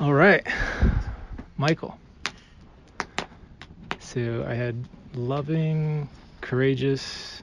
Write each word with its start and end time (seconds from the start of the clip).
All 0.00 0.14
right, 0.14 0.46
Michael. 1.58 1.98
So 3.98 4.46
I 4.48 4.54
had 4.54 4.88
loving, 5.14 6.08
courageous, 6.40 7.42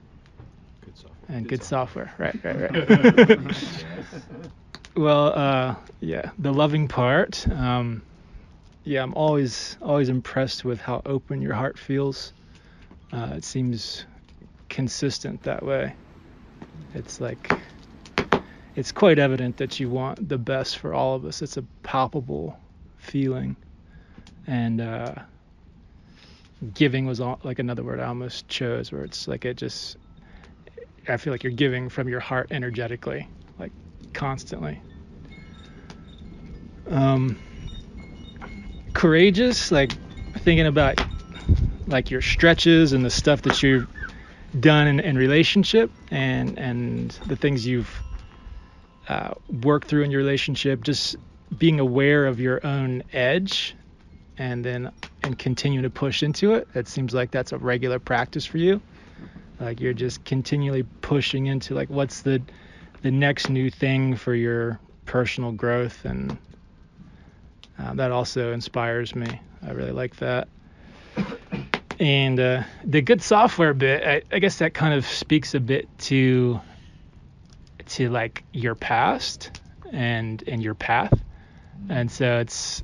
Good 0.83 0.98
software. 0.98 1.38
and 1.38 1.48
good, 1.48 1.64
software. 1.64 2.12
Right, 2.17 2.35
right, 2.43 2.72
right. 2.72 3.56
well, 4.96 5.38
uh, 5.38 5.75
yeah, 6.00 6.32
the 6.40 6.51
loving 6.51 6.88
part. 6.88 7.48
Um, 7.48 8.04
yeah, 8.83 9.03
I'm 9.03 9.13
always 9.13 9.77
always 9.81 10.09
impressed 10.09 10.65
with 10.65 10.81
how 10.81 11.03
open 11.05 11.43
your 11.43 11.53
heart 11.53 11.77
feels. 11.77 12.33
Uh, 13.13 13.33
it 13.37 13.43
seems 13.43 14.05
consistent 14.69 15.43
that 15.43 15.63
way. 15.63 15.95
It's 16.95 17.21
like 17.21 17.56
it's 18.78 18.91
quite 18.91 19.18
evident 19.18 19.57
that 19.57 19.80
you 19.80 19.89
want 19.89 20.30
the 20.30 20.38
best 20.38 20.77
for 20.77 20.94
all 20.94 21.16
of 21.16 21.26
us. 21.26 21.41
It's 21.41 21.57
a 21.57 21.64
palpable 21.82 22.55
feeling, 22.98 23.55
and 24.45 24.80
uh, 24.80 25.16
giving 26.76 27.08
was 27.08 27.20
all, 27.20 27.40
like 27.44 27.58
another 27.58 27.84
word 27.84 27.99
I 27.99 28.05
almost 28.05 28.48
chose, 28.48 28.91
where 28.91 29.04
it's 29.04 29.27
like 29.27 29.45
it 29.45 29.58
just 29.58 29.98
I 31.09 31.18
feel 31.18 31.34
like 31.34 31.44
you're 31.44 31.54
giving 31.54 31.90
from 31.90 32.08
your 32.08 32.20
heart 32.20 32.49
energetically, 32.52 33.27
like 33.58 33.71
constantly. 34.13 34.80
Um, 36.88 37.35
courageous, 38.94 39.71
like 39.71 39.98
thinking 40.41 40.68
about 40.68 41.04
like 41.88 42.12
your 42.12 42.21
stretches 42.21 42.94
and 42.94 43.04
the 43.04 43.09
stuff 43.09 43.41
that 43.41 43.63
you've 43.63 43.88
done 44.59 44.85
in, 44.85 44.99
in 44.99 45.18
relationship 45.18 45.90
and 46.12 46.59
and 46.59 47.09
the 47.26 47.35
things 47.35 47.66
you've 47.66 48.04
uh, 49.09 49.34
worked 49.61 49.88
through 49.88 50.03
in 50.03 50.11
your 50.11 50.20
relationship. 50.21 50.84
Just 50.84 51.15
being 51.57 51.79
aware 51.79 52.25
of 52.25 52.39
your 52.39 52.65
own 52.65 53.03
edge 53.13 53.75
and 54.38 54.63
then 54.63 54.91
and 55.23 55.38
continue 55.39 55.81
to 55.81 55.89
push 55.89 56.21
into 56.23 56.54
it. 56.54 56.68
It 56.76 56.87
seems 56.87 57.13
like 57.13 57.32
that's 57.32 57.51
a 57.51 57.57
regular 57.57 57.99
practice 57.99 58.45
for 58.45 58.57
you 58.57 58.82
like 59.59 59.79
you're 59.79 59.93
just 59.93 60.23
continually 60.26 60.84
pushing 61.01 61.48
into 61.48 61.73
like 61.73 61.90
what's 61.90 62.21
the 62.21 62.41
the 63.01 63.12
next 63.12 63.49
new 63.49 63.70
thing 63.70 64.16
for 64.16 64.34
your 64.34 64.80
personal 65.06 65.52
growth 65.52 66.06
and 66.06 66.38
uh, 67.80 67.94
that 67.94 68.12
also 68.12 68.52
inspires 68.52 69.16
me 69.16 69.39
i 69.66 69.72
really 69.72 69.92
like 69.92 70.16
that 70.17 70.48
and 72.00 72.39
uh, 72.39 72.62
the 72.84 73.02
good 73.02 73.22
software 73.22 73.73
bit 73.73 74.04
I, 74.04 74.36
I 74.36 74.39
guess 74.39 74.60
that 74.60 74.73
kind 74.73 74.94
of 74.94 75.06
speaks 75.06 75.56
a 75.56 75.60
bit 75.60 75.88
to 76.00 76.60
to 77.90 78.10
like 78.10 78.44
your 78.54 78.76
past 78.76 79.62
and 79.92 80.44
and 80.48 80.62
your 80.62 80.76
path 80.76 81.24
and 81.90 82.12
so 82.12 82.40
it's 82.40 82.84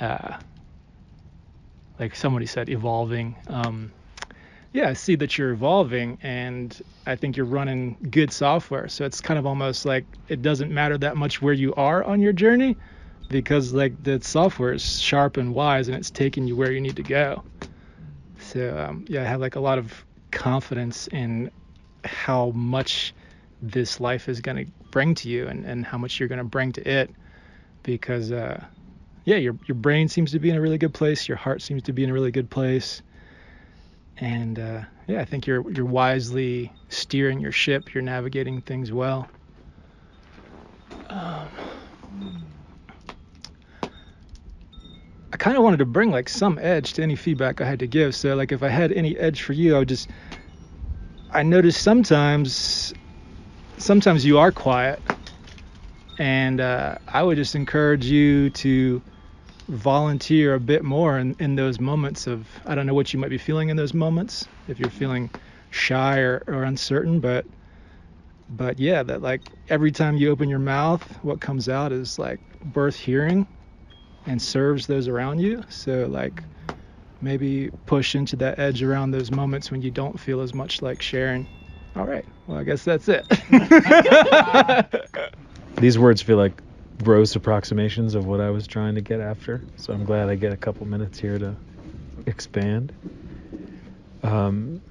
uh 0.00 0.36
like 1.98 2.14
somebody 2.14 2.46
said 2.46 2.68
evolving 2.68 3.36
um 3.48 3.92
yeah, 4.72 4.88
I 4.88 4.92
see 4.92 5.16
that 5.16 5.38
you're 5.38 5.52
evolving 5.52 6.18
and 6.22 6.80
I 7.06 7.16
think 7.16 7.36
you're 7.36 7.46
running 7.46 7.96
good 8.10 8.32
software. 8.32 8.88
So 8.88 9.04
it's 9.04 9.20
kind 9.20 9.38
of 9.38 9.46
almost 9.46 9.86
like 9.86 10.04
it 10.28 10.42
doesn't 10.42 10.70
matter 10.70 10.98
that 10.98 11.16
much 11.16 11.40
where 11.40 11.54
you 11.54 11.74
are 11.74 12.04
on 12.04 12.20
your 12.20 12.32
journey 12.32 12.76
because 13.30 13.72
like 13.72 14.02
the 14.02 14.20
software 14.20 14.72
is 14.72 15.00
sharp 15.00 15.36
and 15.36 15.54
wise 15.54 15.88
and 15.88 15.96
it's 15.96 16.10
taking 16.10 16.46
you 16.46 16.54
where 16.54 16.70
you 16.70 16.80
need 16.80 16.96
to 16.96 17.02
go. 17.02 17.42
So 18.38 18.76
um, 18.78 19.04
yeah, 19.08 19.22
I 19.22 19.24
have 19.24 19.40
like 19.40 19.56
a 19.56 19.60
lot 19.60 19.78
of 19.78 20.04
confidence 20.30 21.08
in 21.08 21.50
how 22.04 22.50
much 22.50 23.14
this 23.60 24.00
life 24.00 24.28
is 24.28 24.40
going 24.40 24.64
to 24.66 24.72
bring 24.90 25.14
to 25.16 25.28
you 25.28 25.48
and, 25.48 25.64
and 25.64 25.84
how 25.84 25.98
much 25.98 26.18
you're 26.18 26.28
going 26.28 26.38
to 26.38 26.44
bring 26.44 26.72
to 26.72 26.88
it 26.88 27.10
because 27.82 28.32
uh, 28.32 28.62
yeah, 29.24 29.36
your 29.36 29.56
your 29.66 29.74
brain 29.74 30.08
seems 30.08 30.32
to 30.32 30.38
be 30.38 30.50
in 30.50 30.56
a 30.56 30.60
really 30.60 30.78
good 30.78 30.94
place, 30.94 31.28
your 31.28 31.36
heart 31.36 31.62
seems 31.62 31.82
to 31.84 31.92
be 31.92 32.04
in 32.04 32.10
a 32.10 32.12
really 32.12 32.30
good 32.30 32.50
place 32.50 33.02
and 34.20 34.58
uh, 34.58 34.82
yeah, 35.06 35.20
I 35.20 35.24
think 35.24 35.46
you're 35.46 35.68
you're 35.70 35.86
wisely 35.86 36.72
steering 36.88 37.40
your 37.40 37.52
ship. 37.52 37.94
You're 37.94 38.02
navigating 38.02 38.60
things 38.60 38.92
well. 38.92 39.28
Um, 41.08 41.48
I 45.32 45.36
kind 45.36 45.56
of 45.56 45.62
wanted 45.62 45.78
to 45.78 45.86
bring 45.86 46.10
like 46.10 46.28
some 46.28 46.58
edge 46.60 46.94
to 46.94 47.02
any 47.02 47.16
feedback 47.16 47.60
I 47.60 47.64
had 47.64 47.78
to 47.78 47.86
give. 47.86 48.14
So 48.14 48.34
like 48.34 48.52
if 48.52 48.62
I 48.62 48.68
had 48.68 48.92
any 48.92 49.16
edge 49.16 49.42
for 49.42 49.52
you, 49.52 49.76
I 49.76 49.78
would 49.80 49.88
just 49.88 50.08
I 51.32 51.42
noticed 51.42 51.82
sometimes 51.82 52.92
sometimes 53.78 54.24
you 54.24 54.38
are 54.38 54.52
quiet, 54.52 55.02
and 56.18 56.60
uh, 56.60 56.96
I 57.08 57.22
would 57.22 57.36
just 57.36 57.54
encourage 57.54 58.06
you 58.06 58.50
to 58.50 59.02
volunteer 59.68 60.54
a 60.54 60.60
bit 60.60 60.82
more 60.84 61.18
in, 61.18 61.36
in 61.38 61.54
those 61.56 61.78
moments 61.80 62.26
of 62.26 62.48
I 62.66 62.74
don't 62.74 62.86
know 62.86 62.94
what 62.94 63.12
you 63.12 63.20
might 63.20 63.30
be 63.30 63.38
feeling 63.38 63.68
in 63.68 63.76
those 63.76 63.94
moments 63.94 64.48
if 64.66 64.80
you're 64.80 64.90
feeling 64.90 65.30
shy 65.70 66.18
or, 66.20 66.42
or 66.46 66.64
uncertain 66.64 67.20
but 67.20 67.46
but 68.48 68.78
yeah 68.78 69.02
that 69.02 69.20
like 69.20 69.42
every 69.68 69.92
time 69.92 70.16
you 70.16 70.30
open 70.30 70.48
your 70.48 70.58
mouth 70.58 71.18
what 71.22 71.40
comes 71.42 71.68
out 71.68 71.92
is 71.92 72.18
like 72.18 72.40
worth 72.74 72.96
hearing 72.96 73.46
and 74.26 74.40
serves 74.40 74.86
those 74.86 75.08
around 75.08 75.40
you. 75.40 75.64
So 75.68 76.06
like 76.08 76.44
maybe 77.20 77.70
push 77.86 78.14
into 78.14 78.36
that 78.36 78.58
edge 78.58 78.82
around 78.82 79.10
those 79.10 79.30
moments 79.30 79.70
when 79.70 79.82
you 79.82 79.90
don't 79.90 80.18
feel 80.20 80.40
as 80.40 80.54
much 80.54 80.82
like 80.82 81.02
sharing. 81.02 81.48
All 81.96 82.06
right 82.06 82.26
well 82.48 82.58
i 82.58 82.64
guess 82.64 82.84
that's 82.84 83.08
it 83.08 83.24
These 85.80 85.96
words 85.96 86.20
feel 86.20 86.38
like 86.38 86.60
gross 87.04 87.36
approximations 87.36 88.16
of 88.16 88.26
what 88.26 88.40
I 88.40 88.50
was 88.50 88.66
trying 88.66 88.96
to 88.96 89.00
get 89.00 89.20
after. 89.20 89.62
So 89.76 89.92
I'm 89.92 90.04
glad 90.04 90.28
I 90.28 90.34
get 90.34 90.52
a 90.52 90.56
couple 90.56 90.86
minutes 90.86 91.20
here 91.20 91.38
to 91.38 91.56
expand. 92.26 92.92
Um, 94.24 94.82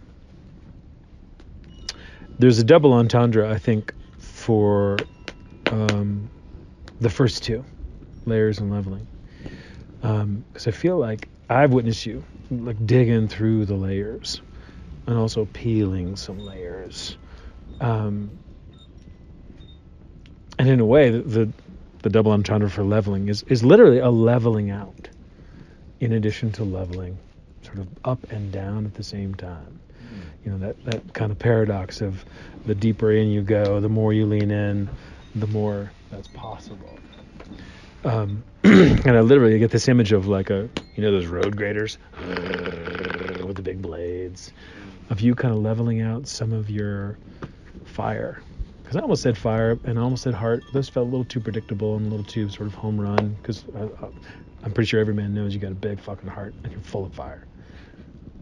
there's 2.40 2.60
a 2.60 2.64
double 2.64 2.94
entendre, 2.94 3.52
I 3.52 3.58
think, 3.58 3.94
for 4.18 4.98
um, 5.72 6.30
the 7.02 7.10
first 7.10 7.44
two 7.44 7.66
layers 8.26 8.60
and 8.60 8.72
leveling. 8.72 9.08
Because 10.02 10.68
I 10.68 10.72
feel 10.72 10.98
like 10.98 11.28
I've 11.50 11.74
witnessed 11.74 12.06
you 12.06 12.24
like 12.50 12.78
digging 12.88 13.28
through 13.28 13.66
the 13.66 13.76
layers 13.76 14.42
and 15.06 15.18
also 15.18 15.46
peeling 15.52 16.16
some 16.16 16.40
layers. 16.40 17.18
Um, 17.80 18.32
and 20.60 20.70
in 20.70 20.80
a 20.80 20.86
way, 20.86 21.10
the, 21.10 21.22
the 21.22 21.54
the 22.04 22.10
double 22.10 22.32
entendre 22.32 22.70
for 22.70 22.84
leveling 22.84 23.28
is 23.28 23.44
is 23.44 23.64
literally 23.64 24.00
a 24.00 24.10
leveling 24.10 24.70
out, 24.72 25.10
in 26.00 26.14
addition 26.14 26.52
to 26.54 26.64
leveling, 26.64 27.18
sort 27.64 27.80
of 27.80 27.88
up 28.06 28.32
and 28.32 28.52
down 28.52 28.86
at 28.86 28.94
the 28.94 29.04
same 29.04 29.36
time. 29.36 29.80
You 30.44 30.52
know 30.52 30.58
that 30.60 30.84
that 30.86 31.14
kind 31.14 31.32
of 31.32 31.40
paradox 31.40 32.02
of 32.02 32.24
the 32.66 32.76
deeper 32.76 33.12
in 33.12 33.28
you 33.28 33.42
go, 33.42 33.80
the 33.80 33.90
more 33.90 34.14
you 34.14 34.26
lean 34.26 34.52
in, 34.52 34.90
the 35.36 35.48
more 35.48 35.92
that's 36.10 36.30
possible. 36.30 36.98
Um, 38.04 38.44
and 38.64 39.10
I 39.10 39.22
literally 39.22 39.60
get 39.60 39.72
this 39.72 39.88
image 39.88 40.12
of 40.12 40.28
like 40.28 40.50
a 40.50 40.70
you 40.96 41.04
know 41.04 41.12
those 41.12 41.28
road 41.28 41.56
graders 41.56 41.98
with 43.46 43.56
the 43.56 43.62
big 43.62 43.82
blades, 43.82 44.54
of 45.10 45.22
you 45.22 45.36
kind 45.36 45.54
of 45.54 45.62
leveling 45.62 46.02
out 46.02 46.28
some 46.28 46.54
of 46.54 46.70
your 46.70 47.18
fire 47.98 48.44
because 48.84 48.98
I 48.98 49.02
almost 49.02 49.24
said 49.24 49.38
fire 49.38 49.80
and 49.86 50.00
I 50.00 50.04
almost 50.04 50.24
said 50.24 50.36
heart. 50.36 50.66
Those 50.74 50.90
felt 50.90 51.08
a 51.08 51.12
little 51.12 51.26
too 51.26 51.42
predictable 51.42 51.98
and 51.98 52.08
a 52.08 52.10
little 52.10 52.26
too 52.26 52.50
sort 52.50 52.68
of 52.68 52.76
home 52.76 53.02
run 53.02 53.36
because 53.36 53.66
I'm 54.64 54.74
pretty 54.74 54.88
sure 54.88 55.02
every 55.02 55.16
man 55.16 55.34
knows 55.34 55.54
you 55.56 55.62
got 55.62 55.74
a 55.74 55.76
big 55.76 56.02
fucking 56.02 56.30
heart 56.30 56.56
and 56.64 56.74
you're 56.74 56.82
full 56.82 57.06
of 57.06 57.14
fire. 57.14 57.48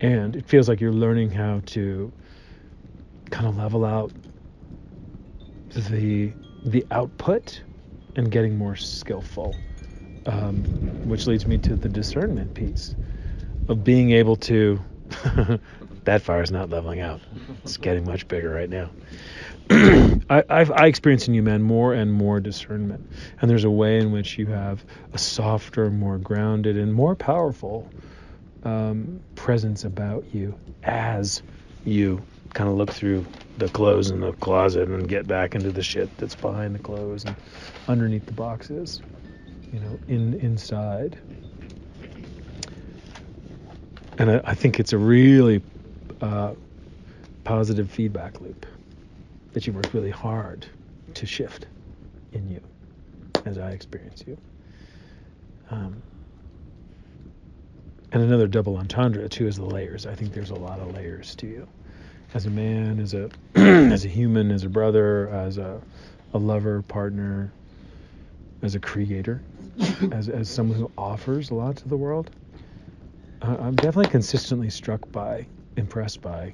And 0.02 0.36
it 0.36 0.48
feels 0.48 0.70
like 0.70 0.82
you're 0.82 0.94
learning 0.94 1.32
how 1.32 1.62
to 1.68 2.14
kind 3.32 3.48
of 3.48 3.58
level 3.58 3.86
out 3.86 4.14
the 5.76 6.34
the 6.64 6.86
output 6.92 7.64
and 8.16 8.32
getting 8.32 8.58
more 8.58 8.76
skillful, 8.76 9.64
um, 10.28 10.68
which 11.04 11.28
leads 11.28 11.48
me 11.48 11.60
to 11.60 11.75
the 11.78 11.90
discernment 11.90 12.54
piece 12.56 12.96
of 13.68 13.84
being 13.84 14.12
able 14.12 14.38
to. 14.38 14.80
that 16.06 16.21
fire 16.21 16.41
is 16.41 16.51
not 16.51 16.69
leveling 16.69 17.00
out. 17.00 17.21
It's 17.63 17.77
getting 17.77 18.06
much 18.06 18.27
bigger 18.27 18.50
right 18.50 18.69
now. 18.69 18.89
I, 19.69 20.44
I've, 20.50 20.71
I 20.71 20.85
experience 20.88 21.27
in 21.27 21.33
you, 21.33 21.41
man, 21.41 21.62
more 21.62 21.94
and 21.94 22.13
more 22.13 22.39
discernment. 22.39 23.06
And 23.41 23.50
there's 23.50 23.63
a 23.63 23.69
way 23.69 24.00
in 24.00 24.12
which 24.12 24.38
you 24.38 24.45
have 24.47 24.83
a 25.13 25.17
softer, 25.17 25.89
more 25.89 26.17
grounded, 26.17 26.77
and 26.77 26.94
more 26.94 27.15
powerful 27.15 27.89
um, 28.63 29.21
presence 29.35 29.83
about 29.83 30.23
you 30.33 30.56
as 30.83 31.41
you 31.85 32.21
kind 32.53 32.69
of 32.69 32.75
look 32.75 32.91
through 32.91 33.25
the 33.57 33.69
clothes 33.69 34.09
in 34.09 34.19
the 34.19 34.33
closet 34.33 34.88
and 34.88 35.07
get 35.07 35.27
back 35.27 35.56
into 35.56 35.71
the 35.71 35.83
shit 35.83 36.15
that's 36.17 36.35
behind 36.35 36.75
the 36.75 36.79
clothes 36.79 37.23
and 37.25 37.35
underneath 37.88 38.25
the 38.25 38.33
boxes, 38.33 39.01
you 39.71 39.79
know, 39.79 40.00
in 40.07 40.33
inside. 40.35 41.17
And 44.17 44.31
I, 44.31 44.41
I 44.45 44.56
think 44.56 44.79
it's 44.79 44.94
a 44.94 44.97
really 44.97 45.62
uh, 46.21 46.53
positive 47.44 47.89
feedback 47.89 48.41
loop 48.41 48.65
that 49.53 49.67
you 49.67 49.73
worked 49.73 49.94
really 49.94 50.12
hard 50.12 50.65
to 51.13 51.25
shift 51.25 51.67
in 52.33 52.50
you 52.50 52.62
as 53.45 53.57
I 53.57 53.71
experience 53.71 54.23
you. 54.27 54.38
Um, 55.71 56.01
and 58.12 58.23
another 58.23 58.47
double 58.47 58.77
entendre 58.77 59.27
too 59.29 59.47
is 59.47 59.57
the 59.57 59.65
layers. 59.65 60.06
I 60.06 60.15
think 60.15 60.33
there's 60.33 60.51
a 60.51 60.56
lot 60.56 60.79
of 60.79 60.94
layers 60.95 61.35
to 61.35 61.47
you, 61.47 61.67
as 62.33 62.45
a 62.45 62.50
man, 62.50 63.00
as 63.00 63.13
a 63.13 63.29
as 63.56 64.06
a 64.06 64.07
human, 64.07 64.51
as 64.51 64.63
a 64.63 64.69
brother, 64.69 65.29
as 65.29 65.57
a 65.57 65.81
a 66.33 66.38
lover, 66.38 66.81
partner, 66.83 67.51
as 68.62 68.75
a 68.75 68.79
creator, 68.79 69.41
as 70.12 70.29
as 70.29 70.50
someone 70.50 70.77
who 70.77 70.91
offers 70.97 71.50
a 71.50 71.56
lot 71.56 71.77
to 71.77 71.89
the 71.89 71.97
world. 71.97 72.29
I'm 73.45 73.75
definitely 73.75 74.12
consistently 74.12 74.69
struck 74.69 75.12
by, 75.12 75.45
impressed 75.77 76.21
by, 76.21 76.53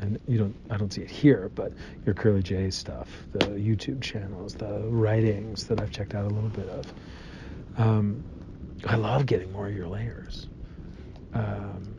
and 0.00 0.18
you 0.26 0.38
don't 0.38 0.56
I 0.70 0.76
don't 0.76 0.92
see 0.92 1.02
it 1.02 1.10
here, 1.10 1.50
but 1.54 1.72
your 2.04 2.14
Curly 2.14 2.42
J 2.42 2.70
stuff, 2.70 3.08
the 3.32 3.38
YouTube 3.38 4.00
channels, 4.00 4.54
the 4.54 4.80
writings 4.88 5.66
that 5.68 5.80
I've 5.80 5.90
checked 5.90 6.14
out 6.14 6.24
a 6.24 6.34
little 6.34 6.50
bit 6.50 6.68
of. 6.68 6.92
Um, 7.76 8.24
I 8.86 8.96
love 8.96 9.26
getting 9.26 9.52
more 9.52 9.68
of 9.68 9.74
your 9.74 9.86
layers. 9.86 10.48
Um, 11.34 11.94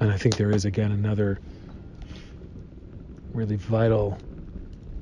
and 0.00 0.12
I 0.12 0.16
think 0.18 0.36
there 0.36 0.50
is 0.50 0.66
again 0.66 0.92
another 0.92 1.40
really 3.32 3.56
vital 3.56 4.18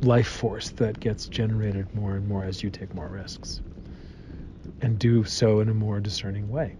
life 0.03 0.29
force 0.29 0.71
that 0.71 1.01
gets 1.01 1.27
generated 1.27 1.93
more 1.95 2.15
and 2.15 2.29
more 2.29 2.45
as 2.45 2.63
you 2.63 2.71
take 2.71 2.95
more 2.95 3.09
risks 3.09 3.61
and 4.83 4.99
do 4.99 5.25
so 5.25 5.61
in 5.61 5.69
a 5.69 5.75
more 5.75 6.01
discerning 6.01 6.49
way 6.49 6.77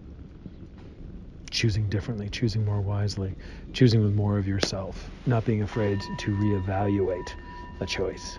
choosing 1.57 1.89
differently 1.89 2.29
choosing 2.29 2.63
more 2.63 2.81
wisely 2.81 3.33
choosing 3.73 4.03
with 4.03 4.13
more 4.13 4.37
of 4.37 4.47
yourself 4.47 5.09
not 5.25 5.43
being 5.43 5.63
afraid 5.63 5.99
to 6.19 6.31
reevaluate 6.35 7.33
a 7.79 7.85
choice. 7.85 8.37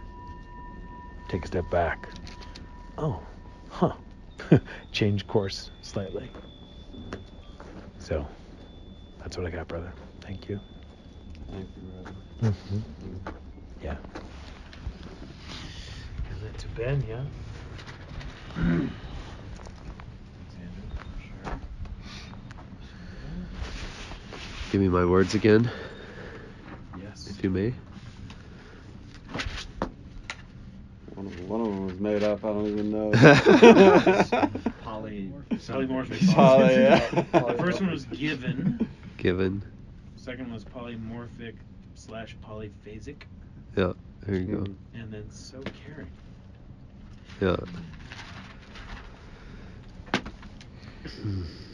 Take 1.29 1.45
a 1.45 1.49
step 1.49 1.69
back. 1.69 2.09
Oh 2.97 3.21
huh. 3.71 3.93
Change 4.93 5.27
course 5.27 5.73
slightly. 5.83 6.31
So 7.99 8.25
that's 9.19 9.37
what 9.37 9.47
i 9.47 9.51
got 9.51 9.67
brother. 9.67 9.93
Thank 10.21 10.49
you. 10.49 10.61
Thank 11.51 11.69
you, 11.77 11.83
brother. 11.83 12.57
hmm 12.71 13.17
yeah. 13.83 13.97
Give 16.29 16.43
it 16.45 16.59
to 16.59 16.69
ben 16.69 17.05
yeah 17.09 17.25
Give 24.71 24.81
me 24.81 24.89
my 24.89 25.05
words 25.05 25.35
again, 25.35 25.71
yes 27.01 27.29
if 27.31 27.43
you 27.43 27.51
may. 27.51 27.73
One 31.15 31.27
of, 31.27 31.49
one 31.49 31.61
of 31.61 31.67
them 31.67 31.87
was 31.87 31.99
made 31.99 32.23
up. 32.23 32.45
I 32.45 32.49
don't 32.49 32.67
even 32.67 32.91
know. 32.93 33.11
Poly, 34.85 35.33
polymorphic. 35.51 36.35
Poly, 36.35 36.75
yeah. 36.75 36.99
The 37.33 37.57
first 37.59 37.81
one 37.81 37.91
was 37.91 38.05
given. 38.07 38.89
Given. 39.17 39.65
Second 40.17 40.53
was 40.53 40.65
polymorphic 40.65 41.55
slash 41.95 42.37
polyphasic, 42.47 43.23
Yeah, 43.77 43.95
there 44.27 44.37
you 44.37 44.45
go. 44.47 44.67
and 44.95 45.13
then 45.13 45.31
so 45.31 45.61
caring. 45.87 46.11
Yeah. 47.41 47.57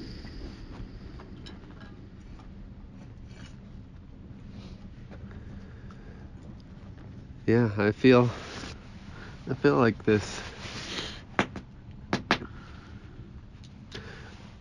Yeah, 7.47 7.71
I 7.77 7.93
feel 7.93 8.31
I 9.51 9.55
feel 9.55 9.77
like 9.77 10.03
this 10.05 10.41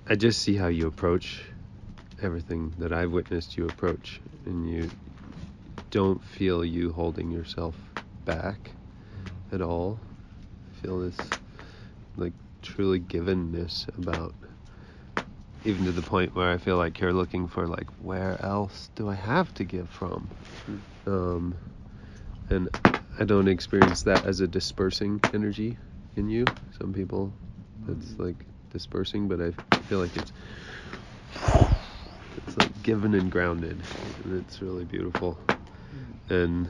I 0.05 0.15
just 0.15 0.41
see 0.41 0.55
how 0.55 0.67
you 0.67 0.87
approach 0.87 1.45
everything 2.21 2.73
that 2.77 2.91
I've 2.91 3.11
witnessed 3.11 3.57
you 3.57 3.67
approach 3.67 4.21
and 4.45 4.69
you 4.69 4.91
don't 5.91 6.21
feel 6.21 6.65
you 6.65 6.91
holding 6.91 7.31
yourself 7.31 7.93
back 8.25 8.75
at 9.51 9.61
all. 9.61 10.01
I 10.67 10.75
feel 10.81 10.99
this 10.99 11.35
like 12.17 12.33
truly 12.61 12.99
givenness 12.99 13.87
about 13.97 14.35
even 15.63 15.85
to 15.85 15.93
the 15.93 16.03
point 16.03 16.35
where 16.35 16.51
I 16.51 16.57
feel 16.57 16.75
like 16.75 16.99
you're 16.99 17.13
looking 17.13 17.47
for 17.47 17.65
like 17.65 17.87
where 17.97 18.43
else 18.43 18.89
do 18.95 19.09
I 19.09 19.15
have 19.15 19.53
to 19.53 19.63
give 19.63 19.89
from? 19.89 20.29
Um 21.07 21.55
and 22.49 22.69
I 23.19 23.23
don't 23.25 23.47
experience 23.47 24.03
that 24.03 24.25
as 24.25 24.39
a 24.39 24.47
dispersing 24.47 25.21
energy 25.33 25.77
in 26.15 26.29
you. 26.29 26.45
Some 26.79 26.93
people 26.93 27.33
it's 27.87 28.11
mm. 28.11 28.25
like 28.25 28.45
dispersing, 28.71 29.27
but 29.27 29.41
I 29.41 29.51
feel 29.83 29.99
like 29.99 30.15
it's 30.15 30.31
it's 32.37 32.57
like 32.57 32.83
given 32.83 33.13
and 33.13 33.31
grounded 33.31 33.81
and 34.23 34.41
it's 34.41 34.61
really 34.61 34.85
beautiful. 34.85 35.37
Mm. 36.29 36.43
And 36.43 36.69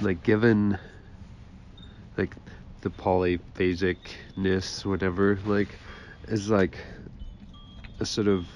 like 0.00 0.22
given 0.22 0.78
like 2.16 2.34
the 2.82 2.90
polyphasicness 2.90 4.84
whatever 4.84 5.38
like 5.46 5.68
is 6.28 6.48
like 6.50 6.78
a 8.00 8.06
sort 8.06 8.28
of 8.28 8.46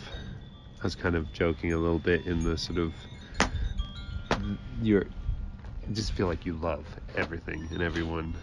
I 0.82 0.84
was 0.84 0.96
kind 0.96 1.14
of 1.14 1.32
joking 1.32 1.72
a 1.72 1.78
little 1.78 2.00
bit 2.00 2.26
in 2.26 2.42
the 2.42 2.58
sort 2.58 2.80
of 2.80 2.92
you're 4.82 5.06
I 5.88 5.92
just 5.92 6.12
feel 6.12 6.26
like 6.26 6.44
you 6.44 6.54
love 6.54 6.84
everything 7.14 7.68
and 7.70 7.80
everyone 7.80 8.34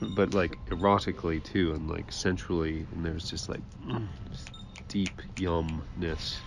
but 0.00 0.34
like 0.34 0.58
erotically 0.70 1.40
too 1.44 1.72
and 1.72 1.88
like 1.88 2.10
sensually 2.10 2.84
and 2.92 3.04
there's 3.04 3.30
just 3.30 3.48
like 3.48 3.60
just 4.28 4.50
deep 4.88 5.22
yumness. 5.36 6.40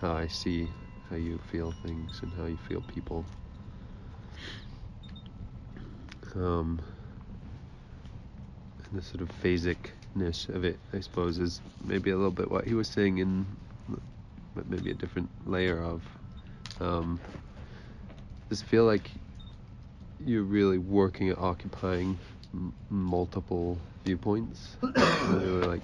How 0.00 0.14
I 0.14 0.28
see 0.28 0.70
how 1.10 1.16
you 1.16 1.38
feel 1.50 1.74
things 1.84 2.20
and 2.22 2.32
how 2.32 2.46
you 2.46 2.56
feel 2.56 2.80
people. 2.80 3.26
Um 6.34 6.80
and 8.88 8.98
the 8.98 9.02
sort 9.02 9.20
of 9.20 9.30
phasicness 9.42 10.48
of 10.48 10.64
it 10.64 10.78
I 10.94 11.00
suppose 11.00 11.38
is 11.38 11.60
maybe 11.84 12.10
a 12.10 12.16
little 12.16 12.30
bit 12.30 12.50
what 12.50 12.64
he 12.64 12.72
was 12.72 12.88
saying 12.88 13.18
in 13.18 13.46
but 14.54 14.68
maybe 14.68 14.90
a 14.90 14.94
different 14.94 15.30
layer 15.46 15.82
of 15.82 16.02
um 16.80 17.20
just 18.48 18.64
feel 18.64 18.84
like 18.84 19.10
you're 20.24 20.42
really 20.42 20.78
working 20.78 21.30
at 21.30 21.38
occupying 21.38 22.18
m- 22.52 22.72
multiple 22.90 23.78
viewpoints? 24.04 24.76
Really 25.28 25.66
like 25.66 25.82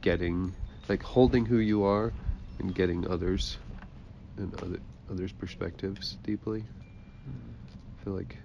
getting 0.00 0.54
like 0.88 1.02
holding 1.02 1.44
who 1.44 1.58
you 1.58 1.84
are 1.84 2.12
and 2.58 2.74
getting 2.74 3.06
others 3.08 3.58
and 4.38 4.54
other 4.62 4.78
others 5.10 5.32
perspectives 5.32 6.16
deeply? 6.24 6.64
I 7.26 8.04
feel 8.04 8.14
like 8.14 8.38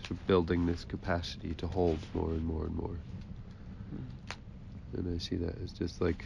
sort 0.00 0.12
of 0.12 0.26
building 0.26 0.66
this 0.66 0.84
capacity 0.84 1.54
to 1.54 1.66
hold 1.66 1.98
more 2.14 2.30
and 2.30 2.44
more 2.44 2.64
and 2.64 2.76
more. 2.76 2.98
And 4.96 5.14
I 5.14 5.18
see 5.18 5.36
that 5.36 5.56
as 5.62 5.72
just 5.72 6.00
like 6.00 6.24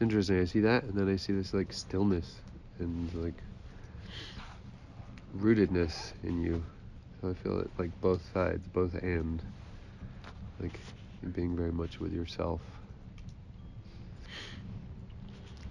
it's 0.00 0.02
interesting 0.02 0.40
I 0.40 0.46
see 0.46 0.60
that 0.60 0.84
and 0.84 0.94
then 0.94 1.10
I 1.12 1.16
see 1.16 1.34
this 1.34 1.52
like 1.52 1.74
stillness 1.74 2.36
and 2.78 3.12
like 3.22 3.34
rootedness 5.36 6.12
in 6.24 6.42
you 6.42 6.64
so 7.20 7.28
I 7.28 7.34
feel 7.34 7.60
it 7.60 7.70
like 7.78 7.90
both 8.00 8.22
sides 8.32 8.66
both 8.72 8.94
and 8.94 9.42
like 10.58 10.80
being 11.34 11.54
very 11.54 11.70
much 11.70 12.00
with 12.00 12.14
yourself 12.14 12.62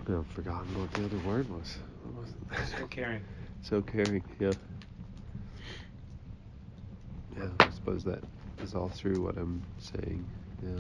I've 0.08 0.28
forgotten 0.28 0.80
what 0.80 0.92
the 0.94 1.06
other 1.06 1.18
word 1.20 1.48
was. 1.50 1.78
Was 2.16 2.30
it? 2.30 2.80
So 2.80 2.88
caring. 2.90 3.22
So 3.62 3.82
caring, 3.82 4.24
yeah. 4.40 4.54
Yeah, 7.38 7.46
I 7.60 7.70
suppose 7.70 8.04
that 8.06 8.24
is 8.64 8.74
all 8.74 8.90
through 8.90 9.22
what 9.22 9.38
I'm 9.38 9.62
saying. 9.78 10.26
Yeah. 10.64 10.80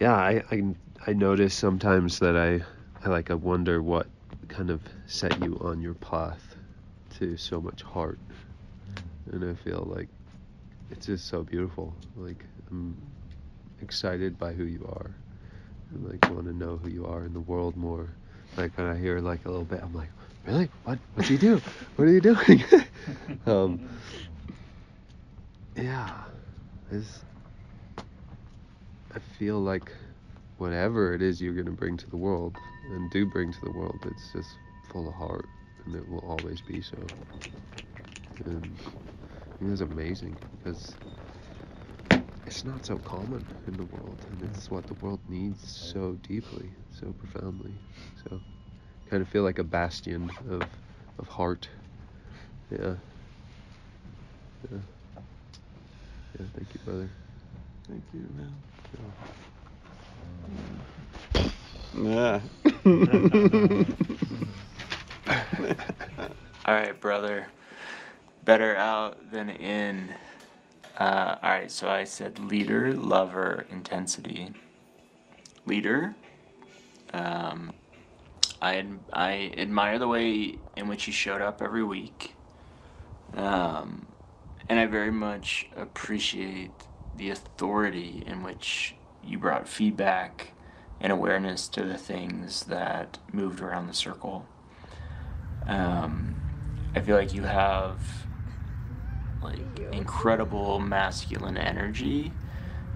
Yeah, 0.00 0.14
I, 0.16 0.42
I 0.50 0.62
I 1.06 1.12
notice 1.12 1.54
sometimes 1.54 2.18
that 2.20 2.34
I 2.34 2.64
I 3.04 3.10
like 3.10 3.30
I 3.30 3.34
wonder 3.34 3.82
what 3.82 4.06
kind 4.48 4.70
of 4.70 4.80
set 5.06 5.38
you 5.42 5.58
on 5.60 5.82
your 5.82 5.92
path 5.94 6.56
to 7.18 7.36
so 7.36 7.60
much 7.60 7.82
heart. 7.82 8.18
And 9.30 9.44
I 9.44 9.54
feel 9.62 9.86
like 9.94 10.08
it's 10.90 11.04
just 11.04 11.28
so 11.28 11.42
beautiful. 11.42 11.94
Like 12.16 12.46
I'm 12.70 12.96
excited 13.82 14.38
by 14.38 14.54
who 14.54 14.64
you 14.64 14.84
are. 14.90 15.10
And 15.90 16.08
like 16.08 16.30
want 16.30 16.46
to 16.46 16.54
know 16.54 16.78
who 16.78 16.88
you 16.88 17.04
are 17.04 17.24
in 17.24 17.34
the 17.34 17.40
world 17.40 17.76
more. 17.76 18.08
Like 18.56 18.76
when 18.78 18.86
I 18.86 18.96
hear 18.96 19.20
like 19.20 19.44
a 19.44 19.50
little 19.50 19.66
bit, 19.66 19.80
I'm 19.82 19.94
like, 19.94 20.10
really? 20.46 20.70
What? 20.84 20.98
What 21.14 21.26
do 21.26 21.34
you 21.34 21.38
do? 21.38 21.60
What 21.96 22.08
are 22.08 22.12
you 22.12 22.22
doing? 22.22 22.64
um, 23.46 23.88
yeah, 25.76 26.10
it's, 26.90 27.22
I 29.14 29.18
feel 29.18 29.60
like 29.60 29.92
whatever 30.58 31.14
it 31.14 31.22
is 31.22 31.40
you're 31.40 31.54
gonna 31.54 31.72
bring 31.76 31.96
to 31.96 32.10
the 32.10 32.16
world 32.16 32.56
and 32.90 33.10
do 33.10 33.26
bring 33.26 33.52
to 33.52 33.60
the 33.60 33.72
world, 33.72 33.98
it's 34.06 34.32
just 34.32 34.58
full 34.90 35.08
of 35.08 35.14
heart, 35.14 35.46
and 35.84 35.94
it 35.94 36.08
will 36.08 36.20
always 36.20 36.60
be 36.60 36.80
so. 36.80 37.10
And 38.44 38.76
I 38.84 39.58
think 39.58 39.72
it's 39.72 39.80
amazing 39.80 40.38
because 40.52 40.96
it's 42.46 42.64
not 42.64 42.84
so 42.84 42.98
common 42.98 43.46
in 43.66 43.76
the 43.76 43.84
world, 43.84 44.24
and 44.28 44.42
it's 44.42 44.70
what 44.70 44.86
the 44.86 44.94
world 44.94 45.20
needs 45.28 45.62
so 45.92 46.18
deeply, 46.22 46.72
so 46.90 47.12
profoundly. 47.12 47.74
So, 48.28 48.42
kind 49.08 49.22
of 49.22 49.28
feel 49.28 49.42
like 49.42 49.58
a 49.58 49.64
bastion 49.64 50.32
of 50.48 50.68
of 51.18 51.28
heart. 51.28 51.68
Yeah. 52.70 52.96
Yeah. 54.70 54.78
Yeah. 56.38 56.46
Thank 56.54 56.74
you, 56.74 56.80
brother. 56.84 57.10
Thank 57.88 58.04
you, 58.12 58.28
man. 58.34 58.69
Yeah. 61.96 62.40
All 66.64 66.74
right, 66.74 66.98
brother. 67.00 67.46
Better 68.44 68.76
out 68.76 69.30
than 69.30 69.50
in. 69.50 70.14
Uh, 70.98 71.36
all 71.42 71.50
right, 71.50 71.70
so 71.70 71.88
I 71.88 72.04
said 72.04 72.38
leader, 72.38 72.92
lover, 72.94 73.66
intensity. 73.70 74.52
Leader. 75.66 76.14
Um, 77.12 77.72
I 78.62 78.86
I 79.12 79.52
admire 79.56 79.98
the 79.98 80.08
way 80.08 80.58
in 80.76 80.88
which 80.88 81.06
you 81.06 81.12
showed 81.12 81.40
up 81.40 81.62
every 81.62 81.82
week. 81.84 82.34
Um, 83.34 84.06
and 84.68 84.78
I 84.78 84.86
very 84.86 85.10
much 85.10 85.66
appreciate 85.76 86.70
the 87.20 87.30
authority 87.30 88.24
in 88.26 88.42
which 88.42 88.94
you 89.22 89.38
brought 89.38 89.68
feedback 89.68 90.54
and 91.02 91.12
awareness 91.12 91.68
to 91.68 91.84
the 91.84 91.98
things 91.98 92.64
that 92.64 93.18
moved 93.30 93.60
around 93.60 93.86
the 93.86 93.94
circle. 93.94 94.48
Um, 95.66 96.40
I 96.94 97.00
feel 97.00 97.16
like 97.16 97.34
you 97.34 97.42
have 97.42 98.00
like 99.42 99.58
incredible 99.92 100.78
masculine 100.78 101.58
energy, 101.58 102.32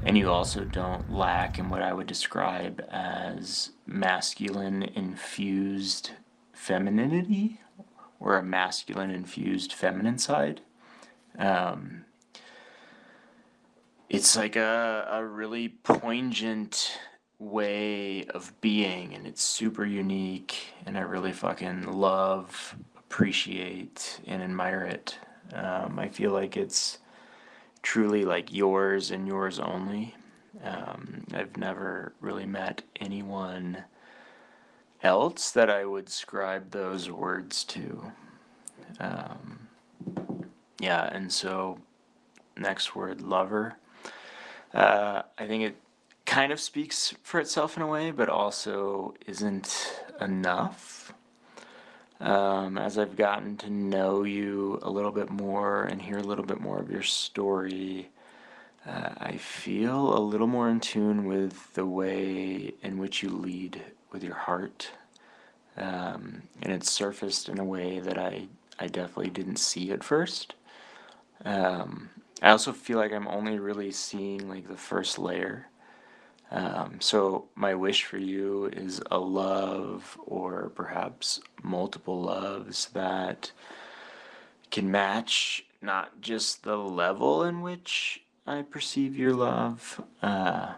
and 0.03 0.17
you 0.17 0.31
also 0.31 0.65
don't 0.65 1.13
lack 1.13 1.59
in 1.59 1.69
what 1.69 1.83
I 1.83 1.93
would 1.93 2.07
describe 2.07 2.83
as 2.91 3.73
masculine 3.87 4.83
infused 4.83 6.13
femininity 6.55 7.61
or 8.19 8.39
a 8.39 8.43
masculine 8.43 9.11
infused 9.11 9.75
feminine 9.75 10.17
side. 10.17 10.63
Um, 11.39 12.07
it's 14.09 14.37
like 14.37 14.57
a, 14.57 15.09
a 15.11 15.25
really 15.25 15.69
poignant 15.69 16.99
way 17.39 18.25
of 18.27 18.59
being 18.61 19.15
and 19.15 19.27
it's 19.27 19.43
super 19.43 19.85
unique 19.85 20.73
and 20.87 20.97
i 20.97 21.01
really 21.01 21.33
fucking 21.33 21.83
love 21.93 22.77
appreciate 22.97 24.21
and 24.27 24.43
admire 24.43 24.83
it. 24.83 25.19
Um, 25.53 25.99
i 26.01 26.09
feel 26.09 26.33
like 26.33 26.57
it's 26.57 26.99
truly 27.83 28.25
like 28.25 28.53
yours 28.53 29.11
and 29.11 29.29
yours 29.29 29.61
only. 29.61 30.17
Um, 30.65 31.25
i've 31.33 31.57
never 31.57 32.13
really 32.21 32.47
met 32.47 32.83
anyone 33.01 33.85
else 35.03 35.51
that 35.53 35.71
i 35.71 35.85
would 35.85 36.09
scribe 36.09 36.71
those 36.71 37.11
words 37.11 37.63
to. 37.65 38.13
Um, 38.99 39.69
yeah 40.81 41.05
and 41.13 41.33
so 41.33 41.79
next 42.57 42.97
word 42.97 43.21
lover 43.21 43.77
uh, 44.75 45.23
i 45.39 45.47
think 45.47 45.63
it 45.63 45.77
kind 46.27 46.53
of 46.53 46.61
speaks 46.61 47.15
for 47.23 47.41
itself 47.41 47.77
in 47.77 47.83
a 47.83 47.87
way, 47.87 48.11
but 48.11 48.29
also 48.29 49.15
isn't 49.27 50.03
enough. 50.21 51.13
Um, 52.21 52.79
as 52.79 52.97
I've 52.97 53.17
gotten 53.17 53.57
to 53.59 53.71
know 53.71 54.23
you 54.25 54.79
a 54.83 54.91
little 54.91 55.11
bit 55.11 55.31
more 55.31 55.85
and 55.85 56.01
hear 56.01 56.19
a 56.19 56.23
little 56.23 56.45
bit 56.45 56.61
more 56.61 56.79
of 56.79 56.91
your 56.91 57.03
story, 57.03 58.09
uh, 58.87 59.11
I 59.19 59.37
feel 59.37 60.17
a 60.17 60.21
little 60.21 60.47
more 60.47 60.69
in 60.69 60.81
tune 60.81 61.27
with 61.27 61.75
the 61.75 61.87
way 61.87 62.73
in 62.83 62.99
which 62.99 63.23
you 63.23 63.31
lead 63.31 63.83
with 64.11 64.25
your 64.25 64.35
heart. 64.35 64.91
Um, 65.77 66.43
and 66.63 66.73
it's 66.73 66.91
surfaced 66.91 67.49
in 67.49 67.59
a 67.59 67.65
way 67.65 67.99
that 67.99 68.17
I, 68.17 68.47
I 68.79 68.87
definitely 68.87 69.31
didn't 69.31 69.57
see 69.57 69.91
at 69.91 70.05
first. 70.05 70.55
Um, 71.45 72.11
I 72.43 72.51
also 72.51 72.73
feel 72.73 72.99
like 72.99 73.13
I'm 73.13 73.29
only 73.29 73.59
really 73.59 73.91
seeing 73.91 74.49
like 74.49 74.69
the 74.69 74.77
first 74.77 75.19
layer. 75.19 75.69
Um, 76.51 77.01
so, 77.01 77.47
my 77.55 77.75
wish 77.75 78.05
for 78.05 78.19
you 78.19 78.67
is 78.67 79.01
a 79.11 79.19
love, 79.19 80.19
or 80.27 80.71
perhaps 80.75 81.41
multiple 81.63 82.21
loves, 82.21 82.87
that 82.91 83.51
can 84.71 84.91
match 84.91 85.65
not 85.81 86.21
just 86.21 86.63
the 86.63 86.77
level 86.77 87.43
in 87.45 87.63
which 87.63 88.23
I 88.47 88.63
perceive 88.63 89.17
your 89.17 89.33
love, 89.33 90.05
uh, 90.23 90.75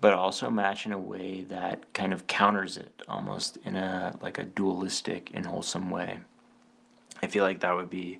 but 0.00 0.12
also 0.12 0.50
match 0.50 0.86
in 0.86 0.92
a 0.92 0.98
way 0.98 1.42
that 1.48 1.92
kind 1.92 2.12
of 2.12 2.26
counters 2.26 2.76
it, 2.76 3.02
almost 3.08 3.56
in 3.64 3.74
a 3.74 4.16
like 4.20 4.38
a 4.38 4.44
dualistic 4.44 5.30
and 5.34 5.46
wholesome 5.46 5.90
way. 5.90 6.18
I 7.22 7.26
feel 7.26 7.42
like 7.42 7.60
that 7.60 7.74
would 7.74 7.90
be 7.90 8.18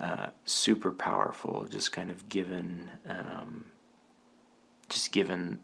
uh, 0.00 0.28
super 0.44 0.92
powerful, 0.92 1.66
just 1.68 1.92
kind 1.92 2.10
of 2.10 2.28
given, 2.28 2.90
um, 3.08 3.66
just 4.88 5.12
given 5.12 5.60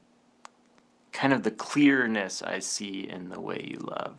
kind 1.12 1.32
of 1.32 1.42
the 1.44 1.50
clearness 1.50 2.42
I 2.42 2.58
see 2.58 3.08
in 3.08 3.28
the 3.28 3.40
way 3.40 3.68
you 3.70 3.78
love. 3.78 4.16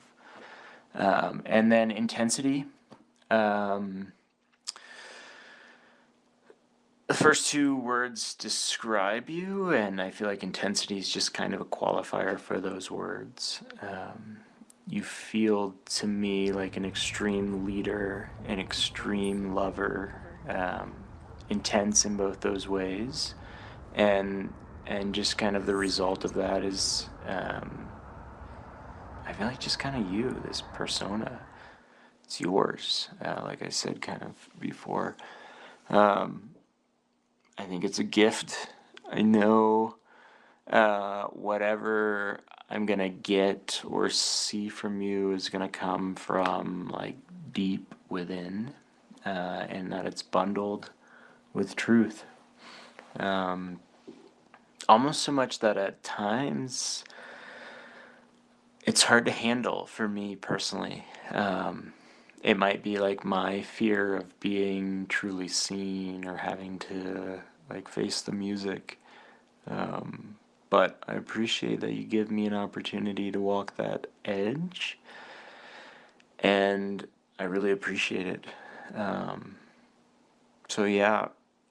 Um, 0.93 1.43
and 1.45 1.71
then 1.71 1.91
intensity. 1.91 2.65
Um, 3.29 4.13
the 7.07 7.13
first 7.13 7.51
two 7.51 7.75
words 7.75 8.33
describe 8.33 9.29
you, 9.29 9.69
and 9.71 10.01
I 10.01 10.09
feel 10.09 10.27
like 10.27 10.41
intensity 10.41 10.97
is 10.97 11.09
just 11.09 11.33
kind 11.33 11.53
of 11.53 11.61
a 11.61 11.65
qualifier 11.65 12.39
for 12.39 12.59
those 12.59 12.89
words. 12.89 13.61
Um, 13.81 14.37
you 14.87 15.03
feel 15.03 15.75
to 15.85 16.07
me 16.07 16.51
like 16.51 16.77
an 16.77 16.85
extreme 16.85 17.65
leader, 17.65 18.29
an 18.47 18.59
extreme 18.59 19.55
lover, 19.55 20.21
um, 20.47 20.93
intense 21.49 22.05
in 22.05 22.17
both 22.17 22.41
those 22.41 22.67
ways. 22.67 23.33
And 23.93 24.53
and 24.85 25.15
just 25.15 25.37
kind 25.37 25.55
of 25.55 25.65
the 25.65 25.75
result 25.75 26.23
of 26.23 26.33
that 26.33 26.63
is 26.63 27.09
um, 27.25 27.89
I 29.25 29.33
feel 29.33 29.47
like 29.47 29.59
just 29.59 29.79
kind 29.79 29.95
of 29.95 30.11
you, 30.13 30.39
this 30.45 30.61
persona. 30.73 31.41
It's 32.23 32.39
yours, 32.39 33.09
uh, 33.23 33.41
like 33.43 33.63
I 33.63 33.69
said 33.69 34.01
kind 34.01 34.21
of 34.21 34.59
before. 34.59 35.15
Um, 35.89 36.51
I 37.57 37.63
think 37.63 37.83
it's 37.83 37.99
a 37.99 38.03
gift. 38.03 38.69
I 39.11 39.21
know 39.21 39.97
uh, 40.69 41.25
whatever 41.25 42.41
I'm 42.69 42.85
gonna 42.85 43.09
get 43.09 43.81
or 43.85 44.09
see 44.09 44.69
from 44.69 45.01
you 45.01 45.31
is 45.31 45.49
gonna 45.49 45.69
come 45.69 46.15
from 46.15 46.89
like 46.89 47.17
deep 47.51 47.93
within, 48.09 48.73
uh, 49.25 49.65
and 49.69 49.91
that 49.91 50.05
it's 50.05 50.21
bundled 50.21 50.91
with 51.53 51.75
truth. 51.75 52.25
Um, 53.19 53.79
almost 54.89 55.21
so 55.21 55.31
much 55.31 55.59
that 55.59 55.77
at 55.77 56.03
times 56.03 57.03
it's 58.85 59.03
hard 59.03 59.25
to 59.25 59.31
handle 59.31 59.85
for 59.85 60.07
me 60.07 60.35
personally. 60.35 61.05
Um, 61.31 61.93
it 62.43 62.57
might 62.57 62.83
be 62.83 62.99
like 62.99 63.25
my 63.25 63.63
fear 63.63 64.15
of 64.15 64.39
being 64.39 65.07
truly 65.07 65.47
seen 65.47 66.25
or 66.25 66.37
having 66.37 66.77
to 66.79 67.41
like 67.69 67.87
face 67.87 68.21
the 68.21 68.31
music. 68.31 68.99
Um, 69.67 70.35
but 70.75 71.01
I 71.07 71.13
appreciate 71.13 71.79
that 71.79 71.93
you 71.93 72.03
give 72.03 72.29
me 72.29 72.45
an 72.45 72.53
opportunity 72.53 73.31
to 73.31 73.39
walk 73.39 73.77
that 73.77 74.07
edge, 74.25 74.99
and 76.39 77.07
I 77.39 77.45
really 77.45 77.71
appreciate 77.71 78.27
it. 78.27 78.45
Um, 78.93 79.55
so 80.67 80.83
yeah, 80.83 81.29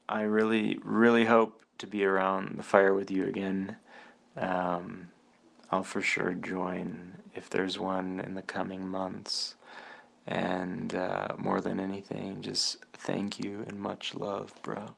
I 0.08 0.22
really, 0.22 0.78
really 0.82 1.26
hope 1.26 1.60
to 1.76 1.86
be 1.86 2.02
around 2.02 2.56
the 2.56 2.62
fire 2.62 2.94
with 2.94 3.10
you 3.10 3.26
again. 3.26 3.76
Um, 4.38 5.08
I'll 5.70 5.82
for 5.82 6.00
sure 6.00 6.32
join 6.32 7.18
if 7.34 7.50
there's 7.50 7.78
one 7.78 8.20
in 8.20 8.32
the 8.32 8.40
coming 8.40 8.88
months. 8.88 9.54
And 10.26 10.94
uh, 10.94 11.34
more 11.36 11.60
than 11.60 11.78
anything, 11.78 12.40
just 12.40 12.78
thank 12.94 13.38
you 13.38 13.66
and 13.68 13.78
much 13.78 14.14
love, 14.14 14.54
bro. 14.62 14.94